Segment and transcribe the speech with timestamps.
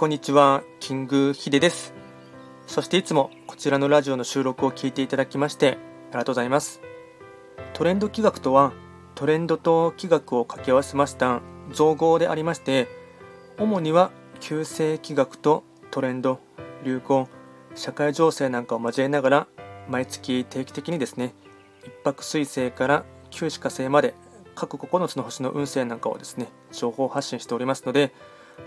[0.00, 1.92] こんにちは、キングヒデです。
[2.66, 5.76] そしていつもこちらのラジオの収録を聞いていただきまして
[6.08, 6.80] ありがとうございます。
[7.74, 8.72] トレンド企画とは、
[9.14, 11.42] トレンドと企画を掛け合わせました
[11.74, 12.88] 造語でありまして、
[13.58, 16.40] 主には旧世企画とトレンド、
[16.82, 17.28] 流行、
[17.74, 19.46] 社会情勢なんかを交えながら
[19.86, 21.34] 毎月定期的にですね、
[21.84, 24.14] 一泊水星から旧歯火星まで
[24.54, 28.14] 各9つの星の運勢なんかをですね、情報発信しておりますので、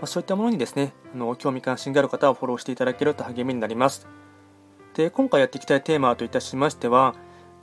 [0.00, 4.06] まそういったものにですね、あの興味関心がある方はフォローしていただけると励みになります。
[4.94, 7.14] で、今回やっていきたいテーマといたしましては、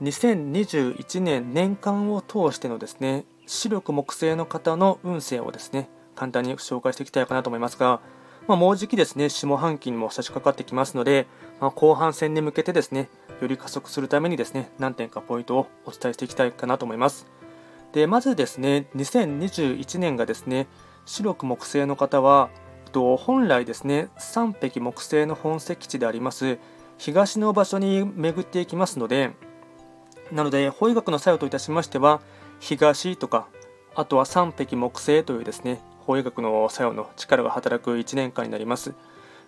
[0.02, 8.02] 2021年年間を通してのですね、視力木星の方の運勢をですね、簡単に紹介していきたいかなと思いますが、
[8.48, 11.28] まあ、もうじきですね、下半期にも差し掛かってきますので、
[11.60, 13.10] まあ、後半戦に向けてですね、
[13.40, 17.28] より加速するためにですね、何点かポイントをお伝えしていきたいかなと思います。
[17.94, 20.68] で、まずですね、2021年がですね、
[21.06, 22.50] 白く木星の方は、
[22.94, 26.60] 本来ですね、3匹木星の本石地であります
[26.98, 29.32] 東の場所に巡っていきますので、
[30.32, 32.22] なので、法医学の作用といたしましては、
[32.60, 33.48] 東とか、
[33.96, 38.94] あとは3匹木星というですね、法医学の作用の力が働く1年間になります。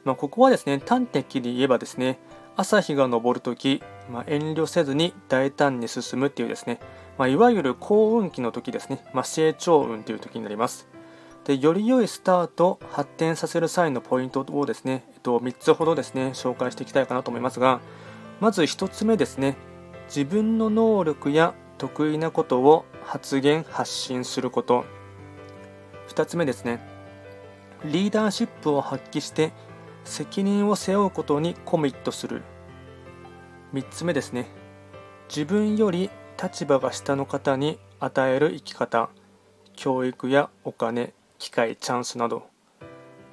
[0.03, 2.19] まあ、ここはですね、端的に言えばですね、
[2.55, 6.79] 朝日が昇るとき、まあ、遠慮せずに大胆に進むっていうですね、
[7.17, 10.92] まあ、いわゆる幸運期の時ですね、まあ、成長運という時になります。
[11.45, 17.81] でより良いスタート、発展させる際のポイントをですね、えっと、3つほどですね、紹介していきたいかなと思いますが、
[18.39, 19.57] まず1つ目ですね、
[20.07, 24.85] 自分の能力や得意なことを発言、発信すること。
[26.07, 26.79] 2つ目ですね、
[27.83, 29.51] リーダーシップを発揮して
[30.05, 32.41] 責任を背負うことにコミットする。
[33.73, 34.47] 3つ目ですね、
[35.27, 36.09] 自分より
[36.41, 39.09] 立場が下の方に与える生き方、
[39.75, 41.13] 教育やお金、
[41.43, 42.47] 機会、チャンスなど、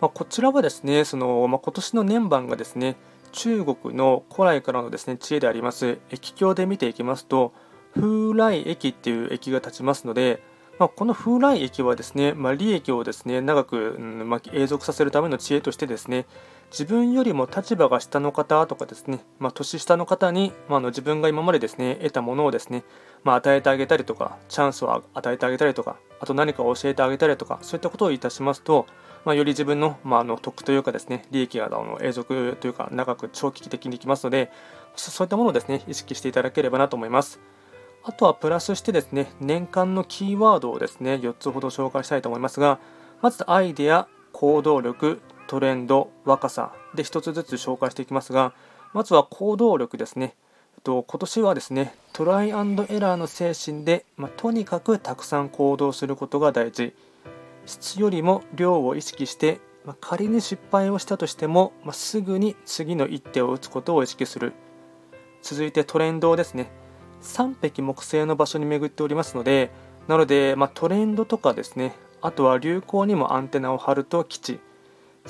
[0.01, 2.97] まあ、こちらはですね、そのまあ、今年の年番がですね、
[3.31, 7.53] 中国の古来からのですね知恵であります駅経で見ていきますと、
[7.95, 10.43] 風来駅っていう駅が立ちますので、
[10.81, 16.27] まあ、この風来駅はですね、ま利益をですね長く、うんま永続させるための知恵としてですね、
[16.71, 22.85] 自分よりも立場が下の方とかですね、まあ、年下の方に、まあ、の自分が今までですね得たものをですね、
[23.25, 28.87] まあ、与えてあげたりとかチャンスを与えてあげたりとかあと何かを教えてあげたりとかそういったことをいたしますと、
[29.25, 34.53] まあ、より自分の,、まあ、の得というかですね利益があの永続というか長く長期的にいきますので
[34.95, 37.41] そういったものをですね意識していただければなと思います。
[38.03, 42.79] あとはプラスしてですね年間のキーワードをですね4つほど紹介したいと思いますが
[43.21, 48.53] まずアイデア行動力トレンド、若さで1つずつ紹介していきますが、
[48.93, 50.37] まずは行動力ですね。
[50.85, 56.95] と今年はですね、トライアンドエラーの精神で、まあ、とにかくたくさん行動することが大事。
[57.67, 64.53] 質よりも量を意識して、まあ、仮に失敗をしたとしても、まあ、すぐに次の一手を打つことを意識する。
[65.43, 66.71] 続いてトレンドですね。
[67.23, 69.73] 3匹木星の場所に巡っておりますので、
[70.07, 74.61] なので、まトレンドとかですね、あとは流行にもアンテナを張ると基地。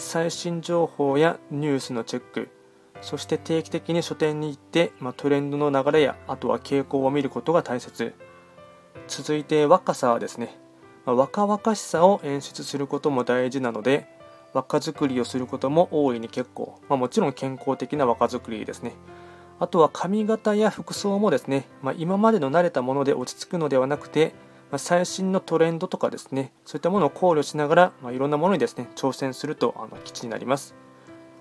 [0.00, 2.49] 最新情報やニュースのチェック
[3.03, 8.15] そして定期的に書店に行って、まあ、トレンドの流れやあとは傾向を見ることが大切。
[9.09, 10.59] 続いて若さはですね、
[11.06, 14.06] まあ、若々しさを演出することも大事なので
[14.53, 18.93] 若作りをすることも大いに結構、まあ、もちろん健康的な若作りですね。
[19.59, 24.32] あとは髪型や服装もですね、ま、今までの慣れたもので落ち着くのではなくて
[24.70, 30.75] ま最新のトレンドとかですね、そういったものを考慮しながら、ま、いろんなものにですね、挑戦するとあの基地になります。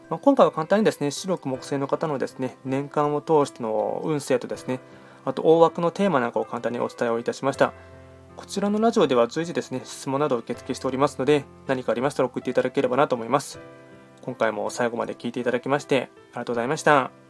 [0.10, 4.80] まあ、今回は簡単にですね、白く木星の方のですね、年間を通しての運勢とですね、
[5.26, 7.74] あと大枠のテーマなんかを簡単にお伝えをいたしました。
[8.36, 13.60] こちらのラジオでは随時ですね、質問などを受付しておりますので、何かありましたら送っていただければなと思います。
[14.22, 17.29] 今回も最後まで聞いていただきまして、ありがとうございました。